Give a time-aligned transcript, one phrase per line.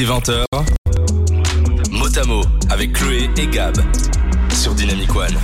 [0.00, 0.46] Dès 20h,
[1.90, 3.76] Motamo avec Chloé et Gab
[4.50, 5.36] sur Dynamic One.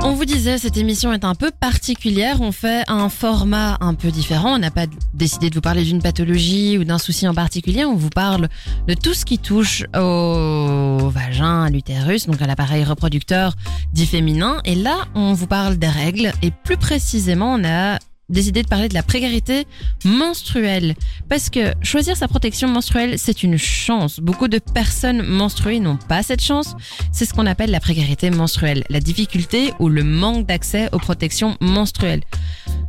[0.00, 2.40] On vous disait, cette émission est un peu particulière.
[2.40, 4.56] On fait un format un peu différent.
[4.56, 7.84] On n'a pas décidé de vous parler d'une pathologie ou d'un souci en particulier.
[7.84, 8.48] On vous parle
[8.88, 13.54] de tout ce qui touche au vagin, à l'utérus, donc à l'appareil reproducteur
[13.92, 14.60] dit féminin.
[14.64, 16.32] Et là, on vous parle des règles.
[16.42, 19.66] Et plus précisément, on a décidé de parler de la précarité
[20.04, 20.94] menstruelle.
[21.28, 24.20] Parce que choisir sa protection menstruelle, c'est une chance.
[24.20, 26.74] Beaucoup de personnes menstruées n'ont pas cette chance.
[27.12, 31.56] C'est ce qu'on appelle la précarité menstruelle, la difficulté ou le manque d'accès aux protections
[31.60, 32.22] menstruelles.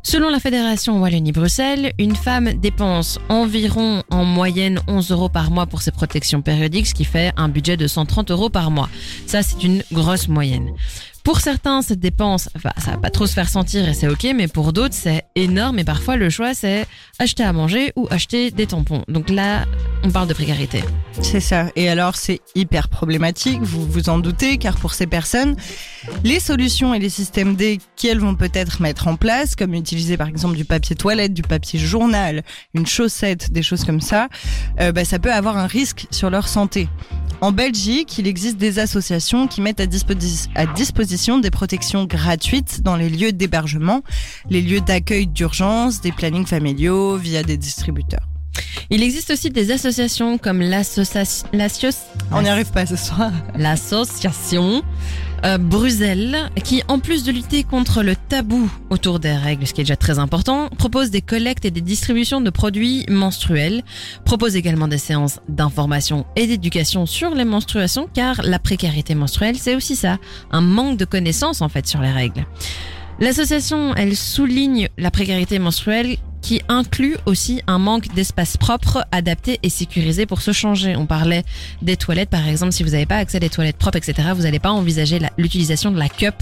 [0.03, 5.81] Selon la Fédération Wallonie-Bruxelles, une femme dépense environ en moyenne 11 euros par mois pour
[5.81, 8.89] ses protections périodiques, ce qui fait un budget de 130 euros par mois.
[9.25, 10.71] Ça, c'est une grosse moyenne.
[11.29, 14.25] Pour certains, cette dépense, enfin, ça va pas trop se faire sentir et c'est ok,
[14.35, 16.87] mais pour d'autres, c'est énorme et parfois le choix, c'est
[17.19, 19.03] acheter à manger ou acheter des tampons.
[19.07, 19.65] Donc là,
[20.03, 20.83] on parle de précarité.
[21.21, 21.67] C'est ça.
[21.75, 25.55] Et alors, c'est hyper problématique, vous vous en doutez, car pour ces personnes,
[26.23, 30.29] les solutions et les systèmes D qu'elles vont peut-être mettre en place, comme utiliser par
[30.29, 32.41] exemple du papier toilette, du papier journal,
[32.73, 34.29] une chaussette, des choses comme ça,
[34.79, 36.89] euh, bah, ça peut avoir un risque sur leur santé.
[37.41, 42.81] En Belgique, il existe des associations qui mettent à, disposi à disposition des protections gratuites
[42.81, 44.03] dans les lieux d'hébergement,
[44.49, 48.28] les lieux d'accueil d'urgence, des plannings familiaux via des distributeurs.
[48.89, 51.47] Il existe aussi des associations comme l'association...
[52.31, 53.31] On n'y arrive pas ce soir.
[53.55, 54.83] L'association
[55.45, 59.81] euh, Bruxelles, qui en plus de lutter contre le tabou autour des règles, ce qui
[59.81, 63.83] est déjà très important, propose des collectes et des distributions de produits menstruels,
[64.25, 69.75] propose également des séances d'information et d'éducation sur les menstruations, car la précarité menstruelle, c'est
[69.75, 70.17] aussi ça,
[70.51, 72.45] un manque de connaissances en fait sur les règles.
[73.19, 79.69] L'association, elle souligne la précarité menstruelle qui inclut aussi un manque d'espace propre, adapté et
[79.69, 80.95] sécurisé pour se changer.
[80.95, 81.43] On parlait
[81.81, 84.43] des toilettes, par exemple, si vous n'avez pas accès à des toilettes propres, etc., vous
[84.43, 86.35] n'allez pas envisager l'utilisation de la cup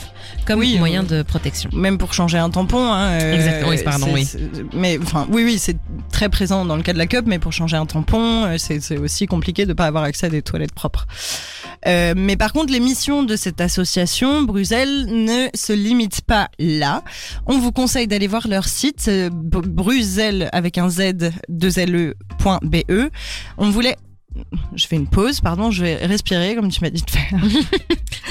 [0.45, 1.69] comme Oui, moyen euh, de protection.
[1.73, 2.91] Même pour changer un tampon.
[2.91, 4.27] Hein, euh, Exactement, oui, pardon, oui.
[4.73, 5.77] Mais enfin, oui, oui, c'est
[6.11, 8.97] très présent dans le cas de la cup, mais pour changer un tampon, euh, c'est
[8.97, 11.07] aussi compliqué de pas avoir accès à des toilettes propres.
[11.85, 17.03] Euh, mais par contre, les missions de cette association, Bruxelles, ne se limitent pas là.
[17.45, 23.09] On vous conseille d'aller voir leur site, euh, Bruxelles avec un Z, 2 LE.be.
[23.57, 23.95] On voulait
[24.75, 27.31] je fais une pause, pardon, je vais respirer comme tu m'as dit de faire.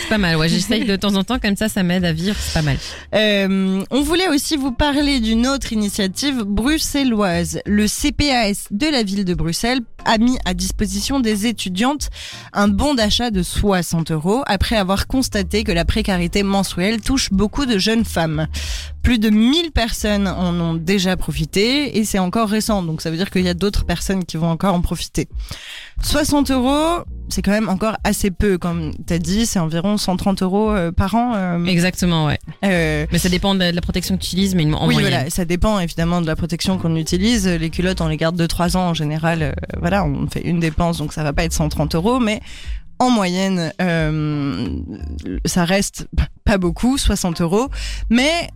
[0.00, 2.36] C'est pas mal, ouais, j'essaye de temps en temps, comme ça, ça m'aide à vivre,
[2.38, 2.76] c'est pas mal.
[3.14, 7.60] Euh, on voulait aussi vous parler d'une autre initiative bruxelloise.
[7.64, 12.08] Le CPAS de la ville de Bruxelles a mis à disposition des étudiantes
[12.52, 17.66] un bon d'achat de 60 euros après avoir constaté que la précarité menstruelle touche beaucoup
[17.66, 18.46] de jeunes femmes.
[19.02, 23.16] Plus de 1000 personnes en ont déjà profité et c'est encore récent, donc ça veut
[23.16, 25.28] dire qu'il y a d'autres personnes qui vont encore en profiter.
[26.02, 30.70] 60 euros, c'est quand même encore assez peu, comme t'as dit, c'est environ 130 euros
[30.72, 31.32] euh, par an.
[31.36, 32.38] euh, Exactement, ouais.
[32.64, 35.02] euh, Mais ça dépend de la protection que tu utilises, mais en oui, moyenne.
[35.12, 37.46] voilà, ça dépend évidemment de la protection qu'on utilise.
[37.48, 39.42] Les culottes, on les garde 2-3 ans en général.
[39.42, 42.40] euh, voilà, on fait une dépense, donc ça va pas être 130 euros, mais
[42.98, 44.68] en moyenne, euh,
[45.44, 46.08] ça reste
[46.44, 47.68] pas beaucoup, 60 euros,
[48.10, 48.48] mais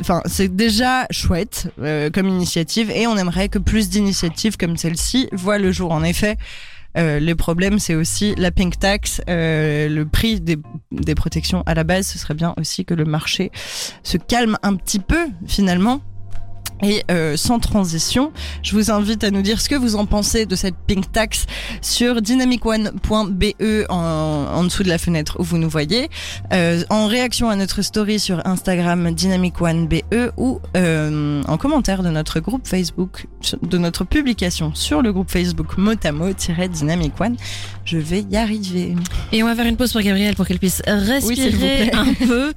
[0.00, 5.28] Enfin, c'est déjà chouette euh, comme initiative et on aimerait que plus d'initiatives comme celle-ci
[5.32, 5.92] voient le jour.
[5.92, 6.38] En effet,
[6.96, 12.06] euh, le problème, c'est aussi la pink tax, le prix des protections à la base.
[12.06, 13.52] Ce serait bien aussi que le marché
[14.02, 16.00] se calme un petit peu finalement.
[16.82, 20.46] Et euh, sans transition, je vous invite à nous dire ce que vous en pensez
[20.46, 21.46] de cette pink tax
[21.80, 23.44] sur dynamicone.be
[23.88, 26.08] en, en dessous de la fenêtre où vous nous voyez,
[26.52, 30.02] euh, en réaction à notre story sur Instagram dynamicone.be
[30.36, 33.26] ou euh, en commentaire de notre groupe Facebook,
[33.62, 37.36] de notre publication sur le groupe Facebook motamo-dynamic one.
[37.90, 38.94] Je vais y arriver.
[39.32, 42.52] Et on va faire une pause pour Gabrielle pour qu'elle puisse respirer un peu.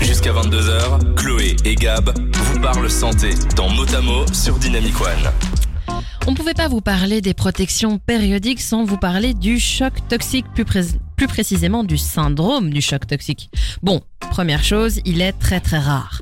[0.00, 6.02] Jusqu'à 22h, Chloé et Gab vous parlent santé dans Motamo sur Dynamic One.
[6.26, 10.64] On pouvait pas vous parler des protections périodiques sans vous parler du choc toxique, plus,
[10.64, 10.82] pré-
[11.14, 13.50] plus précisément du syndrome du choc toxique.
[13.82, 14.00] Bon,
[14.32, 16.20] première chose, il est très très rare.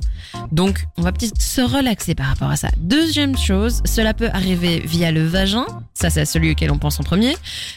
[0.51, 2.69] Donc, on va peut-être se relaxer par rapport à ça.
[2.77, 7.03] Deuxième chose, cela peut arriver via le vagin, ça c'est celui auquel on pense en
[7.03, 7.35] premier,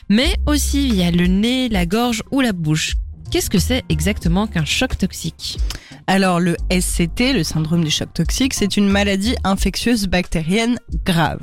[0.09, 2.95] mais aussi via le nez, la gorge ou la bouche.
[3.31, 5.59] Qu'est-ce que c'est exactement qu'un choc toxique
[6.09, 11.41] Alors le SCT, le syndrome du choc toxique, c'est une maladie infectieuse bactérienne grave.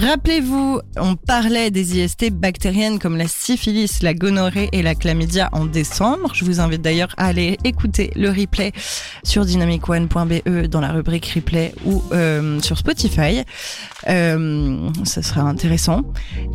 [0.00, 5.66] Rappelez-vous, on parlait des IST bactériennes comme la syphilis, la gonorrhée et la chlamydia en
[5.66, 6.32] décembre.
[6.34, 8.72] Je vous invite d'ailleurs à aller écouter le replay
[9.24, 13.42] sur dynamicone.be dans la rubrique replay ou euh, sur Spotify.
[14.08, 16.02] Euh, ça sera intéressant.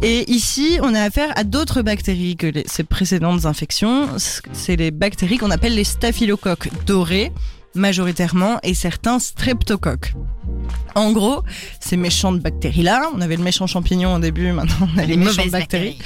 [0.01, 4.07] Et ici, on a affaire à d'autres bactéries que ces précédentes infections.
[4.53, 7.33] C'est les bactéries qu'on appelle les staphylocoques dorés
[7.75, 10.13] majoritairement et certains streptocoques.
[10.95, 11.43] En gros,
[11.79, 15.49] ces méchantes bactéries-là, on avait le méchant champignon au début, maintenant on a les, méchantes
[15.49, 15.97] bactéries.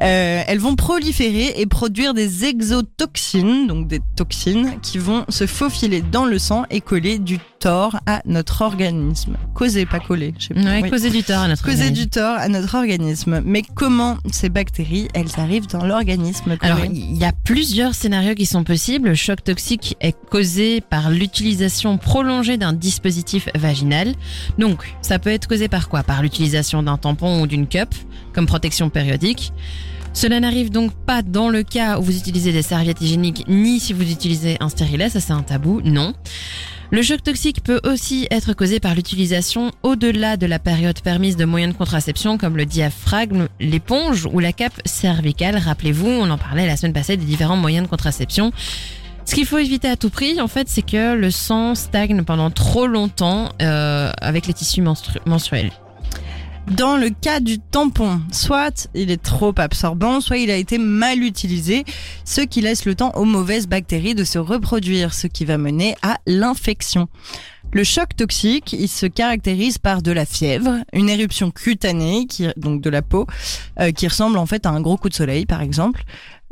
[0.00, 6.00] Euh, elles vont proliférer et produire des exotoxines, donc des toxines, qui vont se faufiler
[6.00, 9.38] dans le sang et coller du tort à notre organisme.
[9.54, 10.34] Causer, pas coller.
[10.38, 10.60] Je sais pas.
[10.60, 12.04] Ouais, causer du tort à notre causer organisme.
[12.04, 13.40] du tort à notre organisme.
[13.42, 18.44] Mais comment ces bactéries, elles arrivent dans l'organisme Alors, il y a plusieurs scénarios qui
[18.44, 19.08] sont possibles.
[19.08, 24.12] Le choc toxique est causé par l'utilisation prolongée d'un dispositif vaginal.
[24.58, 26.02] Donc, ça peut être causé par quoi?
[26.02, 27.94] Par l'utilisation d'un tampon ou d'une cup
[28.34, 29.54] comme protection périodique.
[30.12, 33.94] Cela n'arrive donc pas dans le cas où vous utilisez des serviettes hygiéniques ni si
[33.94, 36.12] vous utilisez un stérilet, ça c'est un tabou, non.
[36.94, 41.44] Le choc toxique peut aussi être causé par l'utilisation au-delà de la période permise de
[41.44, 45.56] moyens de contraception comme le diaphragme, l'éponge ou la cape cervicale.
[45.56, 48.52] Rappelez-vous, on en parlait la semaine passée des différents moyens de contraception.
[49.24, 52.52] Ce qu'il faut éviter à tout prix, en fait, c'est que le sang stagne pendant
[52.52, 55.72] trop longtemps euh, avec les tissus menstru menstruels.
[56.70, 61.22] Dans le cas du tampon, soit il est trop absorbant, soit il a été mal
[61.22, 61.84] utilisé,
[62.24, 65.94] ce qui laisse le temps aux mauvaises bactéries de se reproduire, ce qui va mener
[66.02, 67.08] à l'infection.
[67.72, 72.26] Le choc toxique, il se caractérise par de la fièvre, une éruption cutanée,
[72.56, 73.26] donc de la peau,
[73.80, 76.04] euh, qui ressemble en fait à un gros coup de soleil, par exemple,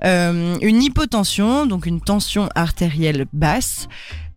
[0.05, 3.89] euh, une hypotension, donc une tension artérielle basse,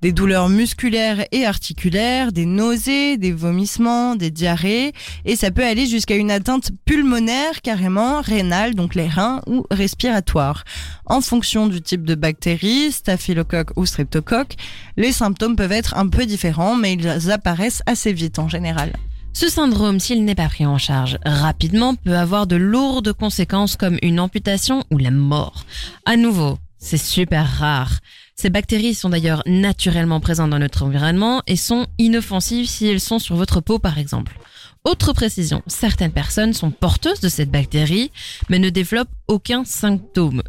[0.05, 4.93] des douleurs musculaires et articulaires, des nausées, des vomissements, des diarrhées,
[5.25, 10.63] et ça peut aller jusqu'à une atteinte pulmonaire carrément, rénale, donc les reins, ou respiratoire.
[11.07, 14.57] En fonction du type de bactérie, staphylocoque ou streptocoque,
[14.95, 18.93] les symptômes peuvent être un peu différents, mais ils apparaissent assez vite en général.
[19.33, 23.97] Ce syndrome, s'il n'est pas pris en charge rapidement, peut avoir de lourdes conséquences comme
[24.03, 25.65] une amputation ou la mort.
[26.05, 28.01] À nouveau, c'est super rare.
[28.35, 33.17] Ces bactéries sont d'ailleurs naturellement présentes dans notre environnement et sont inoffensives si elles sont
[33.17, 34.37] sur votre peau par exemple.
[34.83, 38.11] Autre précision, certaines personnes sont porteuses de cette bactérie
[38.49, 40.43] mais ne développent aucun symptôme.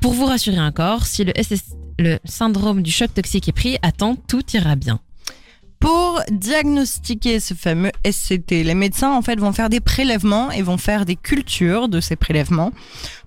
[0.00, 4.74] Pour vous rassurer encore, si le, syndrome du choc toxique est pris, attends, tout ira
[4.74, 4.98] bien.
[5.82, 10.78] Pour diagnostiquer ce fameux SCT, les médecins en fait vont faire des prélèvements et vont
[10.78, 12.70] faire des cultures de ces prélèvements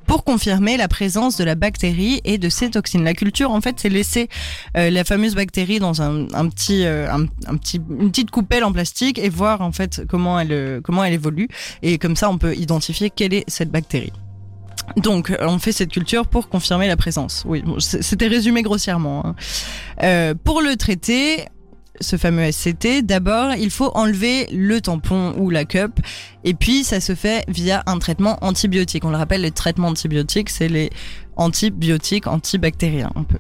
[0.08, 3.04] pour confirmer la présence de la bactérie et de ces toxines.
[3.04, 4.30] La culture, en fait, c'est laisser
[4.78, 8.72] euh, la fameuse bactérie dans un, petit, euh, un, un, petit, une petite coupelle en
[8.72, 11.50] plastique et voir en fait comment elle, euh, comment elle évolue.
[11.82, 14.14] Et comme ça, on peut identifier quelle est cette bactérie.
[14.98, 17.44] Donc, on fait cette culture pour confirmer la présence.
[17.46, 19.26] Oui, c'était résumé grossièrement.
[19.26, 19.36] Hein.
[20.04, 21.46] Euh, pour le traiter,
[22.02, 26.00] ce fameux SCT, d'abord, il faut enlever le tampon ou la cup.
[26.44, 29.06] Et puis, ça se fait via un traitement antibiotique.
[29.06, 30.90] On le rappelle, les traitements antibiotiques, c'est les
[31.36, 33.38] antibiotiques antibactériens, un peu.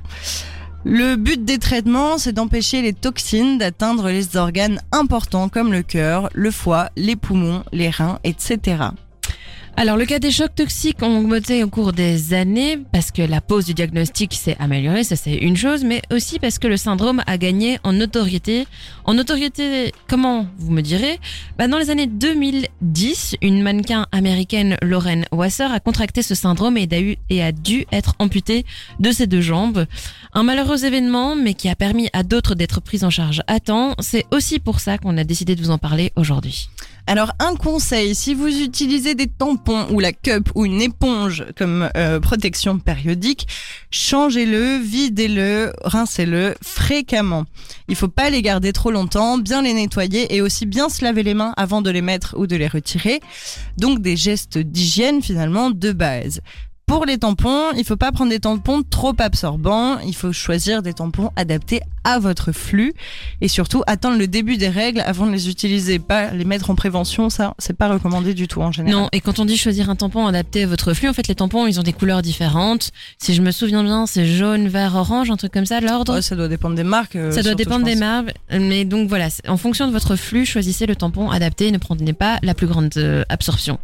[0.87, 6.29] Le but des traitements, c'est d'empêcher les toxines d'atteindre les organes importants comme le cœur,
[6.33, 8.77] le foie, les poumons, les reins, etc.
[9.77, 13.41] Alors, le cas des chocs toxiques ont augmenté au cours des années parce que la
[13.41, 17.21] pose du diagnostic s'est améliorée, ça c'est une chose, mais aussi parce que le syndrome
[17.27, 18.67] a gagné en notoriété.
[19.03, 21.19] En notoriété, comment vous me direz?
[21.57, 26.87] Bah, Dans les années 2010, une mannequin américaine, Lauren Wasser, a contracté ce syndrome et
[26.89, 28.65] a, eu, et a dû être amputée
[29.01, 29.87] de ses deux jambes.
[30.31, 33.93] Un malheureux événement, mais qui a permis à d'autres d'être pris en charge à temps.
[33.99, 36.69] C'est aussi pour ça qu'on a décidé de vous en parler aujourd'hui.
[37.07, 41.87] Alors un conseil, si vous utilisez des tampons ou la cup ou une éponge comme
[41.95, 43.47] euh, protection périodique,
[43.91, 47.45] changez-le, videz-le, rincez-le fréquemment.
[47.87, 51.21] Il faut pas les garder trop longtemps, bien les nettoyer et aussi bien se laver
[51.21, 53.19] les mains avant de les mettre ou de les retirer.
[53.77, 56.41] Donc des gestes d'hygiène finalement de base.
[56.87, 59.97] Pour les tampons, il faut pas prendre des tampons trop absorbants.
[60.01, 62.93] Il faut choisir des tampons adaptés à votre flux
[63.41, 65.97] et surtout attendre le début des règles avant de les utiliser.
[65.97, 69.01] Pas les mettre en prévention, ça c'est pas recommandé du tout en général.
[69.01, 71.33] Non, et quand on dit choisir un tampon adapté à votre flux, en fait les
[71.33, 72.91] tampons ils ont des couleurs différentes.
[73.17, 75.81] Si je me souviens bien, c'est jaune, vert, orange, un truc comme ça.
[75.81, 76.13] L'ordre.
[76.13, 77.15] Ouais, ça doit dépendre des marques.
[77.15, 80.45] euh, Ça doit surtout, dépendre des marques, mais donc voilà, en fonction de votre flux,
[80.45, 83.79] choisissez le tampon adapté, ne prenez pas la plus grande euh, absorption.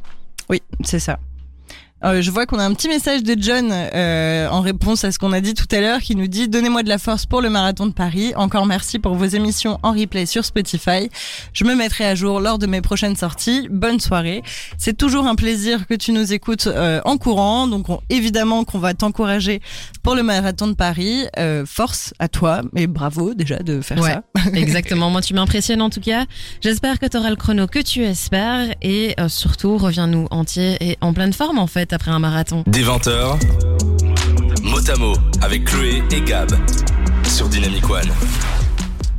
[0.49, 1.17] Oui, c'est ça.
[2.03, 5.19] Euh, je vois qu'on a un petit message de John euh, en réponse à ce
[5.19, 7.49] qu'on a dit tout à l'heure qui nous dit Donnez-moi de la force pour le
[7.51, 8.33] marathon de Paris.
[8.35, 11.09] Encore merci pour vos émissions en replay sur Spotify.
[11.53, 13.67] Je me mettrai à jour lors de mes prochaines sorties.
[13.69, 14.41] Bonne soirée.
[14.79, 17.67] C'est toujours un plaisir que tu nous écoutes euh, en courant.
[17.67, 19.61] Donc évidemment qu'on va t'encourager
[20.01, 21.25] pour le marathon de Paris.
[21.37, 24.13] Euh, force à toi et bravo déjà de faire Ouais.
[24.13, 24.23] ça.
[24.55, 26.25] Exactement, moi tu m'impressionnes en tout cas.
[26.61, 30.97] J'espère que tu auras le chrono que tu espères et euh, surtout reviens-nous entier et
[31.01, 32.63] en pleine forme en fait après un marathon.
[32.67, 33.39] Des 20h,
[34.63, 36.49] Motamo avec Chloé et Gab
[37.25, 38.60] sur Dynamic One.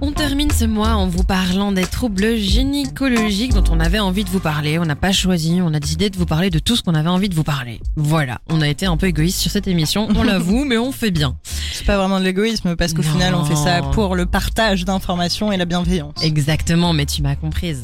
[0.04, 4.30] On termine ce mois en vous parlant des troubles gynécologiques dont on avait envie de
[4.30, 4.80] vous parler.
[4.80, 7.08] On n'a pas choisi, on a décidé de vous parler de tout ce qu'on avait
[7.08, 7.80] envie de vous parler.
[7.94, 11.12] Voilà, on a été un peu égoïste sur cette émission, on l'avoue, mais on fait
[11.12, 11.36] bien.
[11.44, 15.52] C'est pas vraiment de l'égoïsme parce qu'au final on fait ça pour le partage d'informations
[15.52, 16.14] et la bienveillance.
[16.20, 17.82] Exactement, mais tu m'as comprise.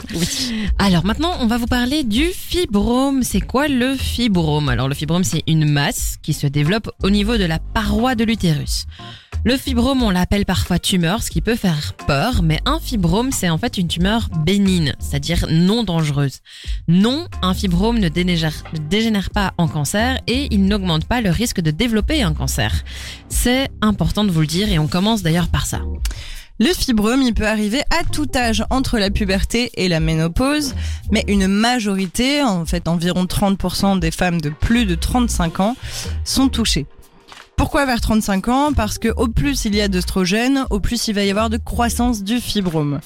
[0.81, 3.23] Alors maintenant, on va vous parler du fibrome.
[3.23, 4.69] C'est quoi le fibrome?
[4.69, 8.25] Alors le fibrome, c'est une masse qui se développe au niveau de la paroi de
[8.25, 8.87] l'utérus.
[9.45, 11.95] Le fibrome, on l'appelle parfois tumeur, ce qui peut faire
[12.43, 16.41] mais un fibrome, c'est en fait une tumeur bénigne, c'est-à-dire non dangereuse.
[16.87, 21.71] Non, un fibrome ne dégénère pas en cancer et il n'augmente pas le risque de
[21.71, 22.83] développer un cancer.
[23.29, 25.81] C'est important de vous le dire et on commence d'ailleurs par ça.
[26.59, 30.75] Le fibrome, il peut arriver à tout âge entre la puberté et la ménopause,
[31.11, 35.77] mais une majorité, en fait environ 30% des femmes de plus de 35 ans,
[36.25, 36.87] sont touchées.
[37.59, 38.73] Pourquoi vers 35 ans?
[38.73, 41.59] Parce que au plus il y a d'œstrogènes, au plus il va y avoir de
[41.59, 43.01] croissance du fibrome.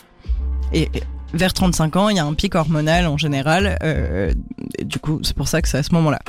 [0.73, 0.89] Et
[1.33, 4.33] vers 35 ans, il y a un pic hormonal en général, euh,
[4.85, 6.21] du coup c'est pour ça que c'est à ce moment-là.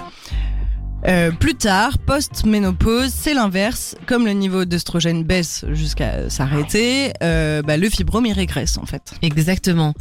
[1.06, 3.96] Euh, plus tard, post-ménopause, c'est l'inverse.
[4.06, 9.13] Comme le niveau d'œstrogène baisse jusqu'à s'arrêter, euh, bah, le fibrome il régresse en fait.
[9.22, 9.94] Exactement.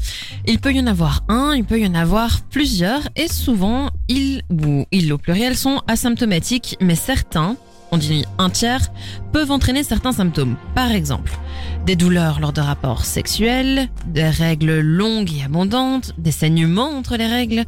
[0.46, 4.42] Il peut y en avoir un, il peut y en avoir plusieurs, et souvent, ils
[4.48, 7.56] ou ils au pluriel sont asymptomatiques, mais certains,
[7.92, 8.90] on dit un tiers,
[9.32, 10.56] peuvent entraîner certains symptômes.
[10.74, 11.38] Par exemple,
[11.84, 17.26] des douleurs lors de rapports sexuels, des règles longues et abondantes, des saignements entre les
[17.26, 17.64] règles,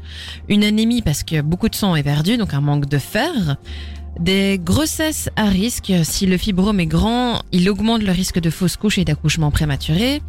[0.49, 3.57] une anémie parce que beaucoup de sang est perdu, donc un manque de fer,
[4.19, 8.77] des grossesses à risque, si le fibrome est grand, il augmente le risque de fausse
[8.77, 10.23] couche et d'accouchement prématuré.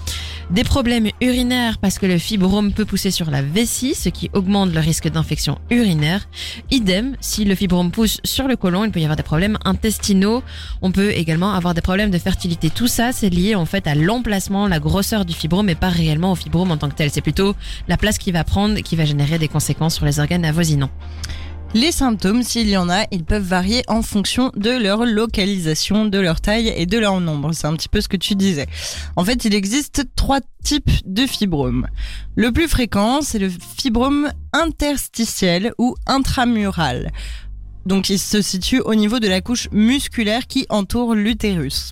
[0.49, 4.73] Des problèmes urinaires parce que le fibrome peut pousser sur la vessie, ce qui augmente
[4.73, 6.27] le risque d'infection urinaire.
[6.71, 10.43] Idem, si le fibrome pousse sur le côlon, il peut y avoir des problèmes intestinaux.
[10.81, 12.69] On peut également avoir des problèmes de fertilité.
[12.69, 16.31] Tout ça, c'est lié en fait à l'emplacement, la grosseur du fibrome et pas réellement
[16.31, 17.11] au fibrome en tant que tel.
[17.11, 17.55] C'est plutôt
[17.87, 20.91] la place qu'il va prendre qui va générer des conséquences sur les organes avoisinants.
[21.75, 26.17] Les symptômes, s'il y en a, ils peuvent varier en fonction de leur localisation, de
[26.17, 27.51] leur taille et de leur nombre.
[27.51, 28.67] C'est un petit peu ce que tu disais.
[29.17, 31.87] En fait, il existe trois types de fibromes.
[32.37, 37.11] Le plus fréquent, c'est le fibrome interstitiel ou intramural.
[37.85, 41.91] Donc, il se situe au niveau de la couche musculaire qui entoure l'utérus.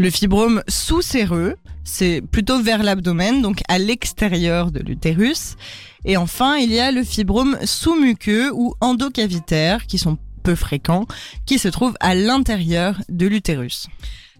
[0.00, 5.56] Le fibrome sous-séreux, c'est plutôt vers l'abdomen, donc à l'extérieur de l'utérus.
[6.04, 11.08] Et enfin, il y a le fibrome sous-muqueux ou endocavitaire, qui sont peu fréquents,
[11.46, 13.88] qui se trouvent à l'intérieur de l'utérus.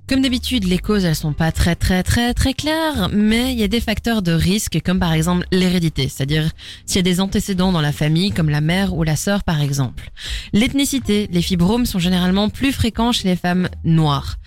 [0.08, 3.62] Comme d'habitude, les causes, elles sont pas très très très très claires, mais il y
[3.62, 6.50] a des facteurs de risque comme par exemple l'hérédité, c'est-à-dire
[6.86, 9.60] s'il y a des antécédents dans la famille comme la mère ou la sœur par
[9.60, 10.10] exemple.
[10.54, 14.38] L'ethnicité, les fibromes sont généralement plus fréquents chez les femmes noires.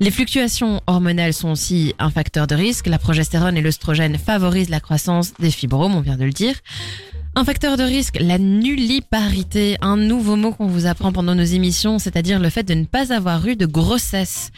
[0.00, 4.80] Les fluctuations hormonales sont aussi un facteur de risque, la progestérone et l'œstrogène favorisent la
[4.80, 6.56] croissance des fibromes, on vient de le dire.
[7.38, 11.98] Un facteur de risque, la nulliparité, un nouveau mot qu'on vous apprend pendant nos émissions,
[11.98, 14.50] c'est-à-dire le fait de ne pas avoir eu de grossesse.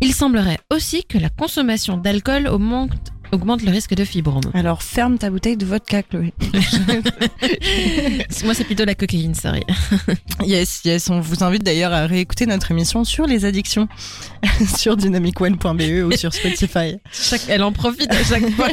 [0.00, 4.42] Il semblerait aussi que la consommation d'alcool augmente, augmente le risque de fibrome.
[4.54, 6.32] Alors ferme ta bouteille de vodka, Chloé.
[8.44, 9.62] Moi, c'est plutôt la cocaïne, sorry.
[10.46, 11.10] yes, yes.
[11.10, 13.88] On vous invite d'ailleurs à réécouter notre émission sur les addictions
[14.76, 16.96] sur dynamicone.be ou sur Spotify.
[17.10, 18.68] Chaque- elle en profite à chaque fois.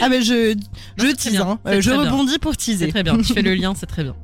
[0.00, 0.54] Ah ben je
[0.96, 1.58] je tease, hein.
[1.66, 2.00] je bien.
[2.02, 2.88] rebondis pour teaser.
[2.88, 3.16] très bien.
[3.18, 4.14] Tu fais le lien, c'est très bien.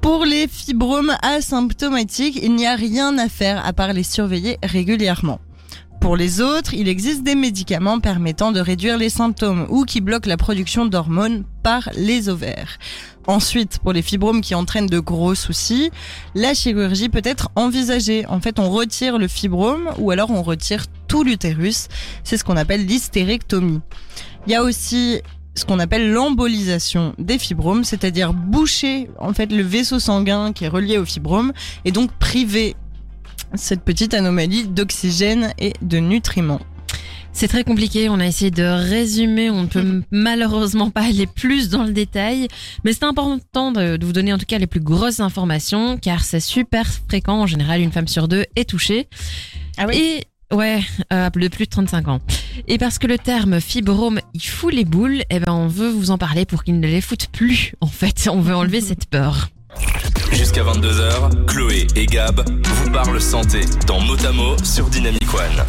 [0.00, 5.40] Pour les fibromes asymptomatiques, il n'y a rien à faire à part les surveiller régulièrement.
[6.06, 10.28] Pour les autres, il existe des médicaments permettant de réduire les symptômes ou qui bloquent
[10.28, 12.78] la production d'hormones par les ovaires.
[13.26, 15.90] Ensuite, pour les fibromes qui entraînent de gros soucis,
[16.36, 18.24] la chirurgie peut être envisagée.
[18.28, 21.88] En fait, on retire le fibrome ou alors on retire tout l'utérus.
[22.22, 23.80] C'est ce qu'on appelle l'hystérectomie.
[24.46, 25.20] Il y a aussi
[25.56, 30.68] ce qu'on appelle l'embolisation des fibromes, c'est-à-dire boucher en fait le vaisseau sanguin qui est
[30.68, 31.52] relié au fibrome
[31.84, 32.76] et donc priver
[33.54, 36.60] cette petite anomalie d'oxygène et de nutriments.
[37.32, 41.68] C'est très compliqué, on a essayé de résumer, on ne peut malheureusement pas aller plus
[41.68, 42.48] dans le détail,
[42.82, 46.40] mais c'est important de, vous donner en tout cas les plus grosses informations, car c'est
[46.40, 49.08] super fréquent, en général une femme sur deux est touchée.
[49.76, 49.96] Ah oui?
[49.96, 50.80] Et Ouais,
[51.12, 52.20] euh, de plus de 35 ans.
[52.68, 56.12] Et parce que le terme fibrome, il fout les boules, eh ben on veut vous
[56.12, 57.74] en parler pour qu'il ne les foute plus.
[57.80, 59.50] En fait, on veut enlever cette peur.
[60.32, 65.64] Jusqu'à 22h, Chloé et Gab vous parlent santé dans Motamo sur Dynamic One.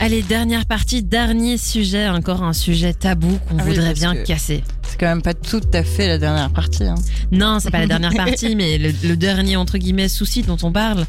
[0.00, 4.24] Allez, dernière partie, dernier sujet, encore un sujet tabou qu'on Ah oui, voudrait bien que-
[4.26, 4.62] casser.
[4.96, 6.84] C'est quand même pas tout à fait la dernière partie.
[6.84, 6.94] Hein.
[7.30, 10.72] Non, c'est pas la dernière partie, mais le, le dernier entre guillemets souci dont on
[10.72, 11.04] parle.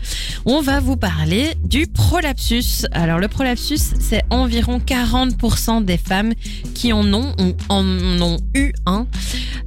[0.46, 2.86] On va vous parler du prolapsus.
[2.92, 6.34] Alors le prolapsus, c'est environ 40% des femmes
[6.76, 7.86] qui en ont ou en
[8.22, 9.08] ont eu un.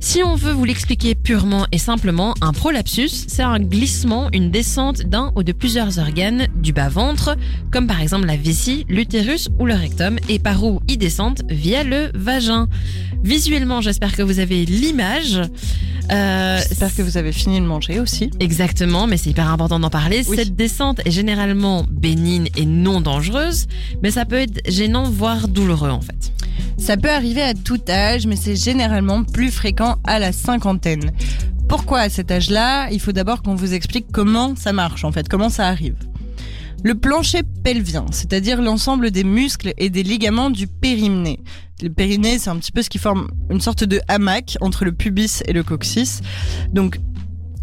[0.00, 5.02] Si on veut vous l'expliquer purement et simplement, un prolapsus, c'est un glissement, une descente
[5.02, 7.36] d'un ou de plusieurs organes du bas-ventre,
[7.70, 11.40] comme par exemple la vessie, l'utérus ou le rectum, et par où ils descendent?
[11.48, 12.68] Via le vagin.
[13.22, 15.40] Visuellement, j'espère que vous avez l'image.
[16.12, 18.30] Euh, J'espère que vous avez fini de manger aussi.
[18.40, 20.22] Exactement, mais c'est hyper important d'en parler.
[20.28, 20.36] Oui.
[20.36, 23.66] Cette descente est généralement bénigne et non dangereuse,
[24.02, 26.32] mais ça peut être gênant, voire douloureux en fait.
[26.78, 31.12] Ça peut arriver à tout âge, mais c'est généralement plus fréquent à la cinquantaine.
[31.68, 32.88] Pourquoi à cet âge-là?
[32.90, 35.94] Il faut d'abord qu'on vous explique comment ça marche, en fait, comment ça arrive.
[36.82, 41.40] Le plancher pelvien, c'est-à-dire l'ensemble des muscles et des ligaments du périnée.
[41.82, 44.92] Le périnée, c'est un petit peu ce qui forme une sorte de hamac entre le
[44.92, 46.20] pubis et le coccyx.
[46.72, 47.00] Donc,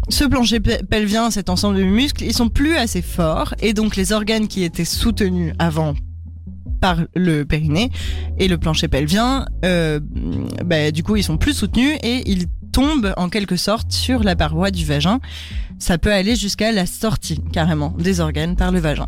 [0.08, 3.94] ce plancher pe- pelvien, cet ensemble de muscles, ils sont plus assez forts et donc
[3.96, 5.94] les organes qui étaient soutenus avant
[6.80, 7.90] par le périnée
[8.38, 10.00] et le plancher pelvien, euh,
[10.64, 14.36] bah, du coup, ils sont plus soutenus et ils tombent en quelque sorte sur la
[14.36, 15.18] paroi du vagin.
[15.78, 19.06] Ça peut aller jusqu'à la sortie carrément des organes par le vagin.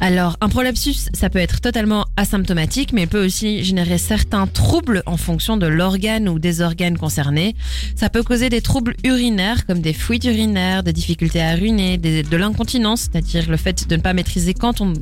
[0.00, 5.02] Alors, un prolapsus, ça peut être totalement asymptomatique, mais il peut aussi générer certains troubles
[5.06, 7.54] en fonction de l'organe ou des organes concernés.
[7.94, 12.36] Ça peut causer des troubles urinaires, comme des fuites urinaires, des difficultés à uriner, de
[12.36, 14.92] l'incontinence, c'est-à-dire le fait de ne pas maîtriser quand on,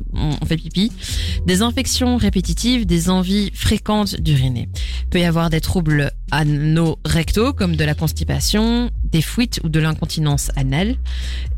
[0.45, 0.91] fait pipi,
[1.45, 4.69] des infections répétitives, des envies fréquentes d'uriner.
[5.03, 9.79] Il peut y avoir des troubles anorectaux, comme de la constipation, des fuites ou de
[9.79, 10.97] l'incontinence anale.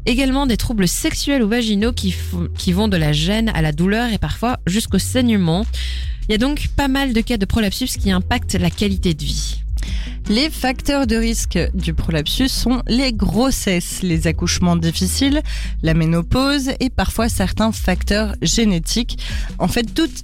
[0.06, 2.14] Également des troubles sexuels ou vaginaux qui,
[2.72, 5.66] vont de la gêne à la douleur et parfois jusqu'au saignement.
[6.28, 9.24] Il y a donc pas mal de cas de prolapsus qui impactent la qualité de
[9.24, 9.62] vie.
[10.30, 15.42] Les facteurs de risque du prolapsus sont les grossesses, les accouchements difficiles,
[15.82, 19.18] la ménopause et parfois certains facteurs génétiques.
[19.58, 20.24] En fait, toutes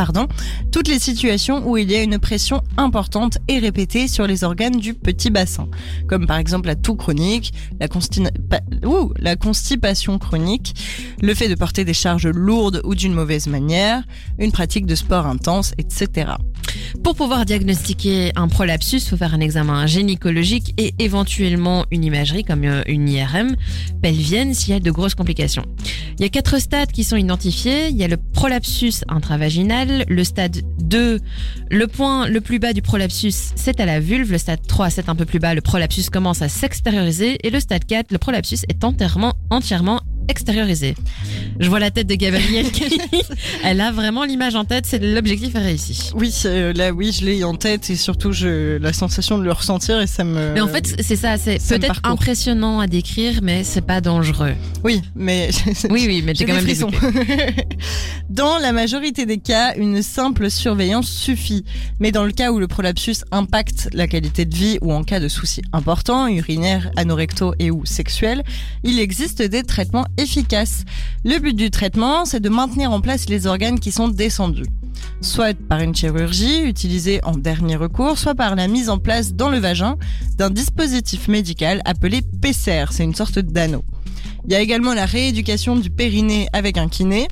[0.00, 0.28] Pardon,
[0.72, 4.78] toutes les situations où il y a une pression importante et répétée sur les organes
[4.78, 5.68] du petit bassin,
[6.08, 7.86] comme par exemple la toux chronique, la,
[9.36, 10.74] constipation chronique,
[11.20, 14.02] le fait de porter des charges lourdes ou d'une mauvaise manière,
[14.38, 16.32] une pratique de sport intense, etc.
[17.04, 22.44] Pour pouvoir diagnostiquer un prolapsus, il faut faire un examen gynécologique et éventuellement une imagerie
[22.44, 23.56] comme euh, une IRM
[24.02, 25.64] pelvienne s'il y a de grosses complications.
[26.18, 27.88] Il y a quatre stades qui sont identifiés.
[27.88, 31.20] Il y a le prolapsus intravaginal, le stade 2,
[31.70, 35.08] le point le plus bas du prolapsus, c'est à la vulve, le stade 3, c'est
[35.08, 37.38] un peu plus bas, le prolapsus commence à s'extérioriser.
[37.46, 40.94] Et le stade 4, le prolapsus est entièrement, entièrement extériorisé.
[41.58, 42.66] Je vois la tête de Gabrielle
[43.64, 46.10] elle a vraiment l'image en tête, c'est l'objectif est réussi.
[46.14, 49.52] Oui, euh, là, oui, je l'ai en tête et surtout je, la sensation de le
[49.52, 50.52] ressentir et ça me.
[50.54, 54.54] Mais en fait, c'est ça, c'est peut-être impressionnant à décrire, mais c'est pas dangereux.
[54.84, 55.50] oui, mais
[55.90, 57.66] Oui, oui, mais j'ai quand des même dégoûté.
[58.30, 61.64] dans la majorité des cas, une simple surveillance suffit.
[61.98, 65.20] Mais dans le cas où le prolapsus impacte la qualité de vie ou en cas
[65.20, 68.42] de soucis importants, urinaires, anorectaux et ou sexuels,
[68.84, 70.84] il existe des traitements efficaces.
[71.24, 74.66] Le but du traitement, c'est de maintenir en place les organes qui sont descendus.
[75.20, 79.50] Soit par une chirurgie utilisée en dernier recours, soit par la mise en place dans
[79.50, 79.96] le vagin
[80.36, 83.84] d'un dispositif médical appelé PCR, c'est une sorte d'anneau.
[84.46, 87.28] Il y a également la rééducation du périnée avec un kiné,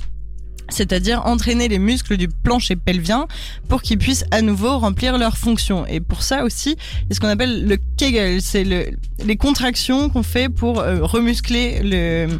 [0.68, 3.26] c'est-à-dire entraîner les muscles du plancher pelvien
[3.68, 5.86] pour qu'ils puissent à nouveau remplir leurs fonctions.
[5.86, 8.86] Et pour ça aussi, il y a ce qu'on appelle le Kegel, c'est le,
[9.24, 12.38] les contractions qu'on fait pour euh, remuscler le,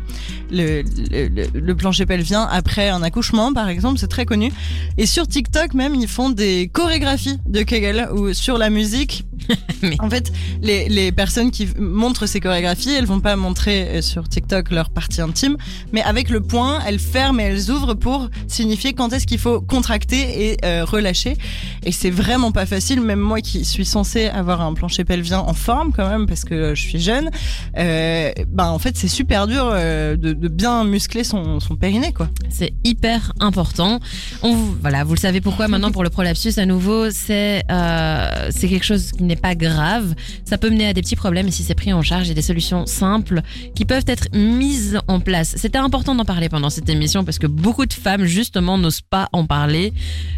[0.50, 4.52] le, le, le- plancher pelvien après un accouchement, par exemple, c'est très connu.
[4.96, 9.24] Et sur TikTok même, ils font des chorégraphies de Kegel où sur la musique,
[10.00, 10.32] En fait,
[10.62, 14.90] les, les personnes qui montrent ces chorégraphies, elles vont pas montrer euh, sur TikTok leur
[14.90, 15.56] partie intime,
[15.92, 19.60] mais avec le poing, elles ferment et elles ouvrent pour signifier quand est-ce qu'il faut
[19.60, 21.36] contracter et euh, relâcher.
[21.84, 25.54] Et c'est vraiment pas facile, même moi qui suis censée avoir un plancher pelvien en
[25.54, 27.30] forme quand même, parce que je suis jeune,
[27.76, 32.28] euh, ben en fait c'est super dur de, de bien muscler son, son périnée quoi.
[32.50, 34.00] C'est hyper important.
[34.42, 38.84] On, voilà, vous le savez pourquoi maintenant pour le prolapsus à nouveau, c'est euh, quelque
[38.84, 40.14] chose qui n'est pas grave.
[40.44, 42.32] Ça peut mener à des petits problèmes et si c'est pris en charge, il y
[42.32, 43.42] a des solutions simples
[43.74, 45.54] qui peuvent être mises en place.
[45.56, 49.28] C'était important d'en parler pendant cette émission parce que beaucoup de femmes justement n'osent pas
[49.32, 49.92] en parler.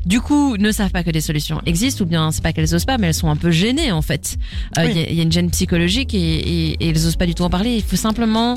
[0.07, 2.85] Du coup, ne savent pas que des solutions existent ou bien c'est pas qu'elles osent
[2.85, 4.37] pas, mais elles sont un peu gênées en fait.
[4.79, 4.97] Euh, Il Oui.
[5.01, 7.35] y, a- il y a une gêne psychologique et, et, et elles osent pas du
[7.35, 7.77] tout en parler.
[7.77, 8.55] Il faut simplement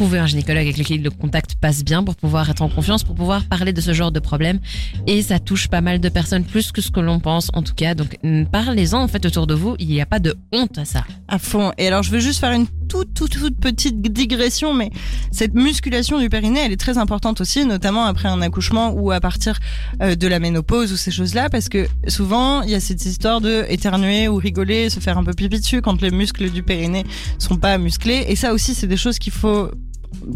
[0.00, 3.14] trouver un gynécologue avec lequel le contact passe bien pour pouvoir être en confiance, pour
[3.14, 4.58] pouvoir parler de ce genre de problème.
[5.06, 7.74] Et ça touche pas mal de personnes, plus que ce que l'on pense en tout
[7.74, 7.94] cas.
[7.94, 8.16] Donc
[8.50, 9.76] parlez-en en fait autour de vous.
[9.78, 11.04] Il n'y a pas de honte à ça.
[11.28, 11.72] À fond.
[11.76, 14.90] Et alors, je veux juste faire une toute, toute, toute petite digression, mais
[15.32, 19.20] cette musculation du périnée, elle est très importante aussi, notamment après un accouchement ou à
[19.20, 19.58] partir
[20.00, 23.42] euh, de la ménopause ou ces choses-là, parce que souvent, il y a cette histoire
[23.42, 27.04] de éternuer ou rigoler, se faire un peu pipi dessus quand les muscles du périnée
[27.38, 28.24] sont pas musclés.
[28.28, 29.70] Et ça aussi, c'est des choses qu'il faut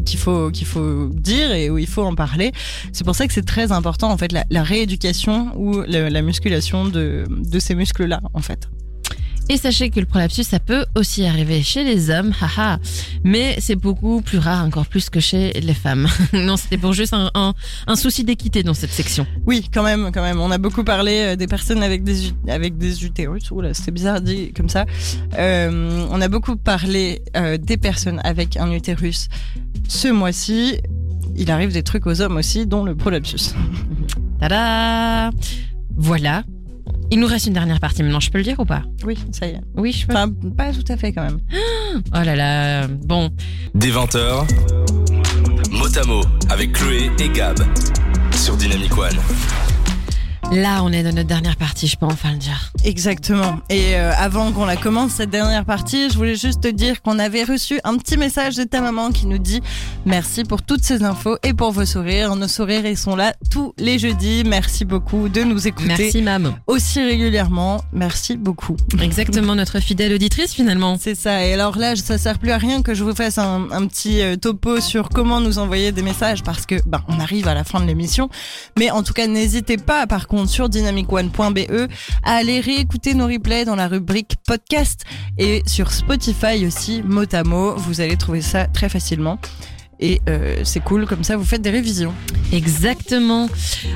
[0.05, 2.53] qu'il faut qu'il faut dire et où il faut en parler.
[2.93, 6.87] C'est pour ça que c'est très important en fait la, rééducation ou la, la musculation
[6.87, 8.69] de de ces muscles là en fait.
[9.51, 12.79] Et sachez que le prolapsus, ça peut aussi arriver chez les hommes, haha.
[13.25, 16.09] Mais c'est beaucoup plus rare, encore plus que chez les femmes.
[16.33, 17.53] non, c'était pour juste un, un,
[17.87, 19.27] un souci d'équité dans cette section.
[19.47, 20.41] Oui, quand même, quand même.
[20.41, 23.51] On a beaucoup parlé euh, des personnes avec des avec des utérus.
[23.51, 24.87] Oula, c'était bizarre dit comme ça.
[25.39, 29.29] Euh, on a beaucoup parlé euh, des personnes avec un utérus.
[29.89, 30.79] Ce mois-ci,
[31.37, 33.55] il arrive des trucs aux hommes aussi, dont le prolapsus.
[34.41, 35.31] Tada
[35.97, 36.45] Voilà.
[37.15, 39.47] Il nous reste une dernière partie maintenant, je peux le dire ou pas Oui, ça
[39.47, 39.61] y est.
[39.77, 40.13] Oui, je peux.
[40.13, 41.39] Enfin, pas tout à fait quand même.
[42.13, 42.89] Oh là là.
[42.89, 43.31] Bon,
[43.73, 44.45] Des 20h,
[45.71, 47.61] Motamo avec Chloé et Gab
[48.33, 49.17] sur Dynamic One.
[50.53, 52.73] Là, on est dans notre dernière partie, je peux enfin le dire.
[52.85, 53.59] Exactement.
[53.71, 57.19] Et euh, avant qu'on la commence, cette dernière partie, je voulais juste te dire qu'on
[57.19, 59.61] avait reçu un petit message de ta maman qui nous dit
[60.05, 62.37] merci pour toutes ces infos et pour vos sourires.
[62.37, 64.45] Nos sourires, ils sont là tous les jeudis.
[64.45, 66.55] Merci beaucoup de nous écouter Merci, mam.
[66.67, 67.83] aussi régulièrement.
[67.93, 68.77] Merci beaucoup.
[69.01, 70.97] Exactement, notre fidèle auditrice finalement.
[71.01, 71.45] C'est ça.
[71.45, 74.21] Et alors là, ça sert plus à rien que je vous fasse un, un petit
[74.21, 77.65] euh, topo sur comment nous envoyer des messages parce que ben on arrive à la
[77.65, 78.29] fin de l'émission.
[78.79, 81.89] Mais en tout cas, n'hésitez pas, par contre, sur dynamicone.be
[82.23, 85.05] à aller réécouter nos replays dans la rubrique podcast
[85.39, 87.75] et sur Spotify aussi, mot à mot.
[87.77, 89.39] Vous allez trouver ça très facilement.
[90.05, 92.13] Et euh, c'est cool, comme ça vous faites des révisions.
[92.53, 93.49] Exactement.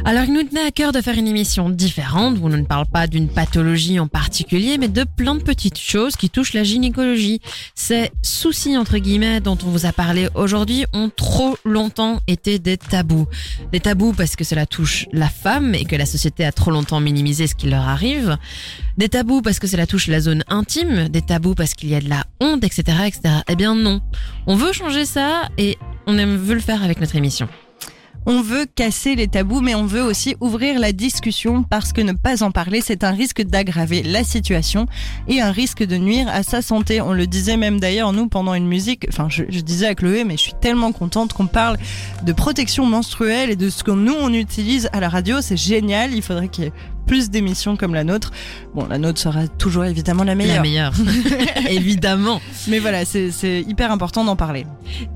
[0.07, 2.87] Alors, il nous tenait à cœur de faire une émission différente où on ne parle
[2.87, 7.43] pas d'une pathologie en particulier, mais de plein de petites choses qui touchent la gynécologie.
[7.75, 12.79] Ces soucis, entre guillemets, dont on vous a parlé aujourd'hui ont trop longtemps été des
[12.79, 13.27] tabous.
[13.71, 17.01] Des tabous parce que cela touche la femme et que la société a trop longtemps
[17.01, 18.39] minimisé ce qui leur arrive.
[18.97, 21.11] Des tabous parce que cela touche la zone intime.
[21.11, 23.35] Des tabous parce qu'il y a de la honte, etc., etc.
[23.47, 24.01] Eh bien, non.
[24.47, 25.77] On veut changer ça et
[26.09, 27.49] on veut le faire avec notre émission.
[28.27, 32.13] On veut casser les tabous, mais on veut aussi ouvrir la discussion parce que ne
[32.13, 34.87] pas en parler, c'est un risque d'aggraver la situation
[35.29, 37.01] et un risque de nuire à sa santé.
[37.01, 40.25] On le disait même d'ailleurs, nous, pendant une musique, enfin, je, je disais à Chloé,
[40.25, 41.79] mais je suis tellement contente qu'on parle
[42.23, 45.41] de protection menstruelle et de ce que nous, on utilise à la radio.
[45.41, 46.13] C'est génial.
[46.13, 46.73] Il faudrait ait
[47.09, 48.31] plus d'émissions comme la nôtre.
[48.75, 50.57] Bon, la nôtre sera toujours évidemment la meilleure.
[50.57, 50.93] La meilleure.
[51.71, 52.41] Évidemment.
[52.69, 54.67] Mais voilà, c'est hyper important d'en parler.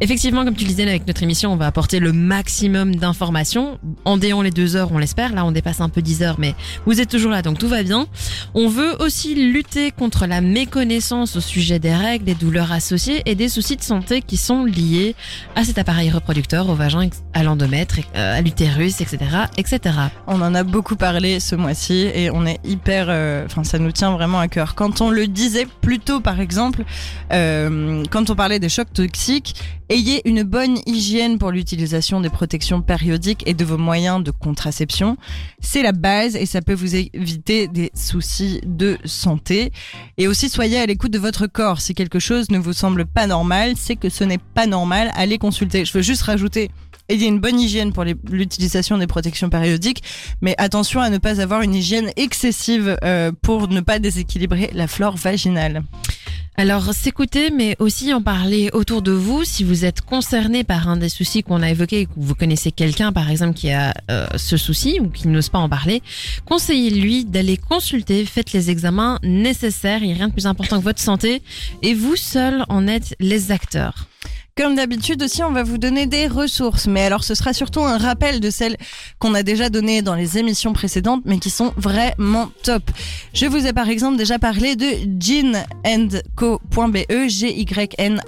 [0.01, 3.79] Effectivement, comme tu le disais, avec notre émission, on va apporter le maximum d'informations.
[4.07, 5.35] En déant les deux heures, on l'espère.
[5.35, 6.55] Là, on dépasse un peu 10 heures, mais
[6.87, 8.07] vous êtes toujours là, donc tout va bien.
[8.55, 13.35] On veut aussi lutter contre la méconnaissance au sujet des règles, des douleurs associées et
[13.35, 15.15] des soucis de santé qui sont liés
[15.57, 19.19] à cet appareil reproducteur, au vagin, à l'endomètre, euh, à l'utérus, etc.,
[19.59, 19.95] etc.
[20.27, 23.93] On en a beaucoup parlé ce mois-ci et on est hyper, euh, enfin ça nous
[23.93, 24.75] tient vraiment à cœur.
[24.75, 26.85] Quand on le disait plus tôt, par exemple,
[27.33, 29.55] euh, quand on parlait des chocs toxiques,
[29.89, 35.17] ayez une bonne hygiène pour l'utilisation des protections périodiques et de vos moyens de contraception.
[35.61, 39.73] C'est la base et ça peut vous éviter des soucis de santé.
[40.19, 41.81] Et aussi soyez à l'écoute de votre corps.
[41.81, 45.11] Si quelque chose ne vous semble pas normal, c'est que ce n'est pas normal.
[45.15, 45.85] Allez consulter.
[45.85, 46.71] Je veux juste rajouter.
[47.13, 50.03] Ayez une bonne hygiène pour l'utilisation des protections périodiques,
[50.41, 54.87] mais attention à ne pas avoir une hygiène excessive euh, pour ne pas déséquilibrer la
[54.87, 55.83] flore vaginale.
[56.57, 59.45] Alors s'écouter, mais aussi en parler autour de vous.
[59.45, 63.13] Si vous êtes concerné par un des soucis qu'on a évoqués, que vous connaissez quelqu'un
[63.13, 66.03] par exemple qui a euh, ce souci ou qui n'ose pas en parler,
[66.47, 70.03] conseillez-lui d'aller consulter, faites les examens nécessaires.
[70.03, 71.43] Il n'y a rien de plus important que votre santé
[71.83, 74.07] et vous seul en êtes les acteurs.
[74.55, 77.97] Comme d'habitude aussi, on va vous donner des ressources, mais alors ce sera surtout un
[77.97, 78.77] rappel de celles
[79.19, 82.83] qu'on a déjà données dans les émissions précédentes, mais qui sont vraiment top.
[83.33, 84.89] Je vous ai par exemple déjà parlé de
[85.19, 88.21] gynandco.be, G-Y-N-A-N-D-C-O.be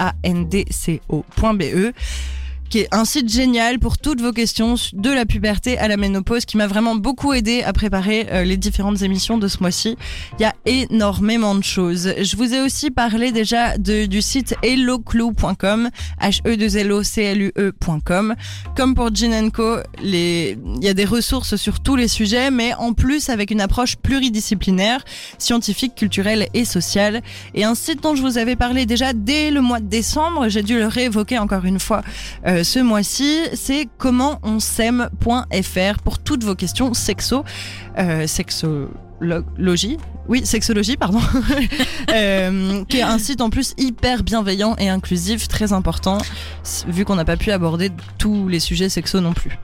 [2.75, 6.45] qui est un site génial pour toutes vos questions de la puberté à la ménopause,
[6.45, 9.97] qui m'a vraiment beaucoup aidé à préparer euh, les différentes émissions de ce mois-ci.
[10.41, 12.13] Il y a énormément de choses.
[12.21, 15.89] Je vous ai aussi parlé déjà de, du site helloclou.com,
[16.21, 18.35] h e 2 l o c l u ecom
[18.77, 22.93] Comme pour Gin Co, il y a des ressources sur tous les sujets, mais en
[22.93, 25.05] plus avec une approche pluridisciplinaire,
[25.39, 27.23] scientifique, culturelle et sociale.
[27.55, 30.65] Et un site dont je vous avais parlé déjà dès le mois de décembre, j'ai
[30.65, 32.03] dû le réévoquer encore une fois.
[32.49, 37.45] Euh, ce mois-ci, c'est comment on s'aime.fr pour toutes vos questions sexo,
[37.99, 38.27] euh,
[39.21, 39.97] sexologie,
[40.29, 41.21] oui, sexologie, pardon,
[42.15, 46.19] euh, qui est un site en plus hyper bienveillant et inclusif, très important,
[46.89, 49.59] vu qu'on n'a pas pu aborder tous les sujets sexo non plus.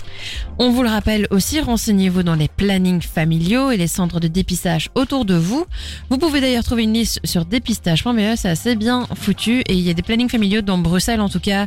[0.58, 4.90] On vous le rappelle aussi, renseignez-vous dans les plannings familiaux et les centres de dépistage
[4.94, 5.64] autour de vous.
[6.10, 9.90] Vous pouvez d'ailleurs trouver une liste sur dépistage.be, c'est assez bien foutu et il y
[9.90, 11.66] a des plannings familiaux dans Bruxelles en tout cas.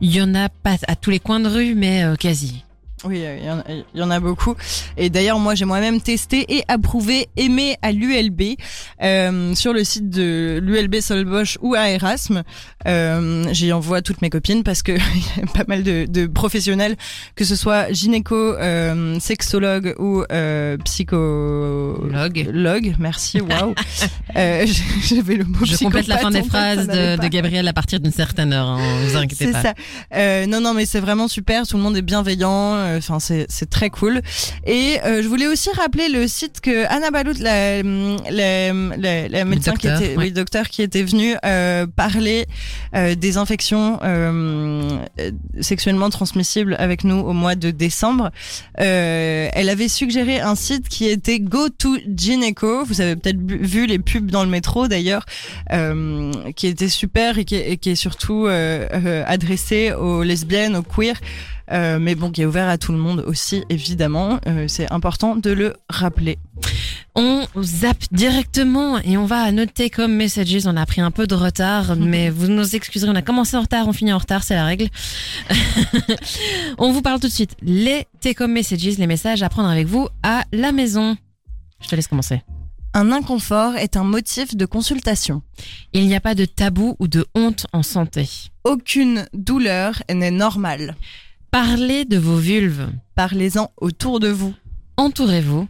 [0.00, 2.63] Il y en a pas à tous les coins de rue, mais euh, quasi.
[3.04, 4.54] Oui, il y, en a beaucoup.
[4.96, 8.56] Et d'ailleurs, moi, j'ai moi-même testé et approuvé, aimé à l'ULB
[9.02, 12.42] euh, sur le site de l'ULB Solbosch ou à Erasme.
[12.86, 16.96] Euh, J'y envoie toutes mes copines parce que y a pas mal de, de, professionnels,
[17.36, 22.48] que ce soit gynéco, euh, sexologue ou euh, psychologue.
[22.52, 23.40] Log, merci.
[23.42, 23.74] Waouh.
[24.36, 24.66] euh,
[25.02, 25.64] J'avais le mot.
[25.64, 28.68] Je complète la fin des phrases de, de, Gabriel à partir d'une certaine heure.
[28.68, 29.60] Hein, vous inquiétez pas.
[29.60, 29.74] C'est ça.
[30.14, 31.66] Euh, non, non, mais c'est vraiment super.
[31.66, 32.93] Tout le monde est bienveillant.
[32.98, 34.20] Enfin, c'est c'est très cool.
[34.66, 39.44] Et euh, je voulais aussi rappeler le site que Anna Balout, la, la, la, la
[39.44, 40.24] médecin docteur, qui était, ouais.
[40.24, 42.46] oui, docteur qui était venue euh, parler
[42.94, 44.98] euh, des infections euh,
[45.60, 48.30] sexuellement transmissibles avec nous au mois de décembre.
[48.80, 51.96] Euh, elle avait suggéré un site qui était Go to.
[52.86, 55.24] Vous avez peut-être vu les pubs dans le métro d'ailleurs,
[55.72, 60.22] euh, qui était super et qui est, et qui est surtout euh, euh, adressé aux
[60.22, 61.20] lesbiennes, aux queers.
[61.72, 64.38] Euh, mais bon, qui est ouvert à tout le monde aussi, évidemment.
[64.46, 66.38] Euh, c'est important de le rappeler.
[67.14, 70.66] On zappe directement et on va Take Home Messages.
[70.66, 73.62] On a pris un peu de retard, mais vous nous excuserez, on a commencé en
[73.62, 74.88] retard, on finit en retard, c'est la règle.
[76.78, 77.56] on vous parle tout de suite.
[77.62, 78.06] Les
[78.40, 81.16] Home Messages, les messages à prendre avec vous à la maison.
[81.80, 82.42] Je te laisse commencer.
[82.96, 85.42] Un inconfort est un motif de consultation.
[85.92, 88.28] Il n'y a pas de tabou ou de honte en santé.
[88.62, 90.94] Aucune douleur n'est normale.
[91.54, 92.88] Parlez de vos vulves.
[93.14, 94.52] Parlez-en autour de vous.
[94.96, 95.68] Entourez-vous.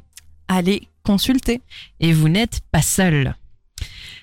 [0.48, 1.60] Allez consulter.
[2.00, 3.34] Et vous n'êtes pas seul.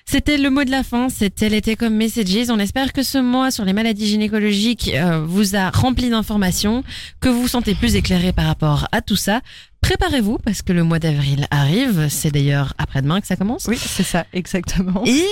[0.04, 2.50] C'était le mot de la fin, c'était l'été comme Messages.
[2.50, 6.82] On espère que ce mois sur les maladies gynécologiques euh, vous a rempli d'informations,
[7.20, 9.40] que vous vous sentez plus éclairé par rapport à tout ça.
[9.82, 12.06] Préparez-vous parce que le mois d'avril arrive.
[12.08, 13.66] C'est d'ailleurs après-demain que ça commence.
[13.68, 15.04] Oui, c'est ça, exactement.
[15.04, 15.26] Et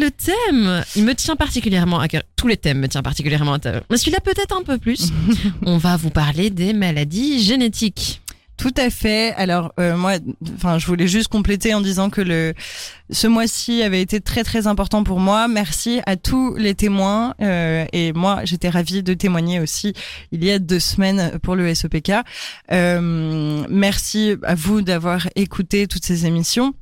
[0.00, 2.22] le thème, il me tient particulièrement à cœur.
[2.36, 3.82] Tous les thèmes me tiennent particulièrement à cœur.
[3.90, 5.10] Mais celui-là peut-être un peu plus.
[5.66, 8.22] On va vous parler des maladies génétiques.
[8.56, 9.34] Tout à fait.
[9.36, 10.14] Alors euh, moi,
[10.54, 12.54] enfin, je voulais juste compléter en disant que le
[13.10, 15.46] ce mois-ci avait été très très important pour moi.
[15.46, 19.92] Merci à tous les témoins euh, et moi j'étais ravie de témoigner aussi
[20.32, 22.12] il y a deux semaines pour le SEPK.
[22.72, 26.74] Euh, merci à vous d'avoir écouté toutes ces émissions.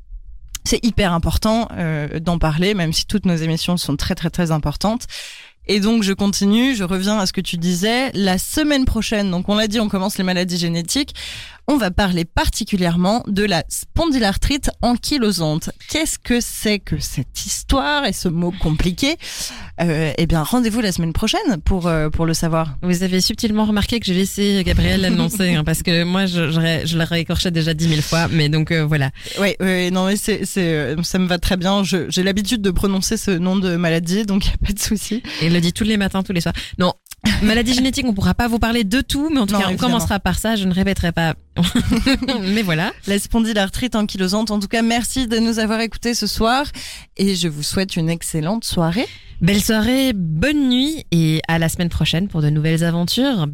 [0.66, 4.50] C'est hyper important euh, d'en parler, même si toutes nos émissions sont très très très
[4.50, 5.06] importantes.
[5.66, 8.10] Et donc je continue, je reviens à ce que tu disais.
[8.14, 11.14] La semaine prochaine, donc on l'a dit, on commence les maladies génétiques.
[11.66, 15.70] On va parler particulièrement de la spondylarthrite ankylosante.
[15.88, 19.16] Qu'est-ce que c'est que cette histoire et ce mot compliqué?
[19.80, 22.76] Euh, Eh bien, rendez-vous la semaine prochaine pour euh, pour le savoir.
[22.82, 26.82] Vous avez subtilement remarqué que j'ai laissé Gabriel l'annoncer, hein, parce que moi, je, je,
[26.84, 29.10] je l'aurais écorché déjà dix mille fois, mais donc euh, voilà.
[29.40, 31.82] Oui, oui, non, mais c'est, c'est, euh, ça me va très bien.
[31.82, 35.22] J'ai l'habitude de prononcer ce nom de maladie, donc il n'y a pas de souci.
[35.40, 36.54] Et le dit tous les matins, tous les soirs.
[36.78, 36.92] Non,
[37.42, 39.70] maladie génétique, on pourra pas vous parler de tout, mais en tout Non, cas, on
[39.70, 39.92] évidemment.
[39.94, 40.56] commencera par ça.
[40.56, 41.34] Je ne répéterai pas.
[42.42, 42.92] mais voilà.
[43.06, 44.50] La spondylarthrite ankylosante.
[44.50, 46.66] En tout cas, merci de nous avoir écoutés ce soir
[47.16, 49.06] et je vous souhaite une excellente soirée.
[49.40, 53.46] Belle soirée, bonne nuit et à la semaine prochaine pour de nouvelles aventures.